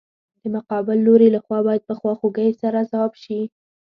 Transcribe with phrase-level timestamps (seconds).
[0.41, 3.41] د مقابل لوري له خوا باید په خواخوږۍ سره ځواب شي.